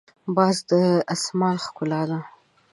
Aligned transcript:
باز 0.35 0.57
د 0.69 0.71
اسمان 1.13 1.55
ښکلا 1.65 2.01
ده 2.09 2.19